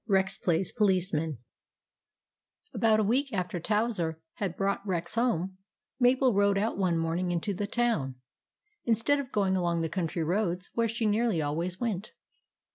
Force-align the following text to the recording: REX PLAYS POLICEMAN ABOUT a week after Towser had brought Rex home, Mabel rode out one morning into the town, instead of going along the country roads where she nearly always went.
REX 0.07 0.35
PLAYS 0.39 0.71
POLICEMAN 0.71 1.37
ABOUT 2.73 2.99
a 2.99 3.03
week 3.03 3.31
after 3.31 3.59
Towser 3.59 4.19
had 4.33 4.57
brought 4.57 4.83
Rex 4.83 5.13
home, 5.13 5.59
Mabel 5.99 6.33
rode 6.33 6.57
out 6.57 6.75
one 6.75 6.97
morning 6.97 7.29
into 7.31 7.53
the 7.53 7.67
town, 7.67 8.15
instead 8.83 9.19
of 9.19 9.31
going 9.31 9.55
along 9.55 9.81
the 9.81 9.89
country 9.89 10.23
roads 10.23 10.71
where 10.73 10.87
she 10.87 11.05
nearly 11.05 11.39
always 11.39 11.79
went. 11.79 12.13